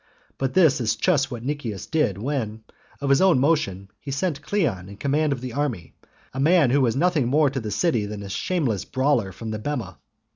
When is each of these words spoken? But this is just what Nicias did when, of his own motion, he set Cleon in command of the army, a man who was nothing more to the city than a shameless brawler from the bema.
But 0.39 0.55
this 0.55 0.81
is 0.81 0.95
just 0.95 1.29
what 1.29 1.43
Nicias 1.45 1.85
did 1.85 2.17
when, 2.17 2.63
of 3.01 3.11
his 3.11 3.21
own 3.21 3.37
motion, 3.37 3.91
he 3.99 4.09
set 4.09 4.41
Cleon 4.41 4.89
in 4.89 4.97
command 4.97 5.31
of 5.31 5.41
the 5.41 5.53
army, 5.53 5.93
a 6.33 6.39
man 6.39 6.71
who 6.71 6.81
was 6.81 6.95
nothing 6.95 7.27
more 7.27 7.51
to 7.51 7.59
the 7.59 7.69
city 7.69 8.07
than 8.07 8.23
a 8.23 8.29
shameless 8.29 8.83
brawler 8.83 9.31
from 9.31 9.51
the 9.51 9.59
bema. 9.59 9.99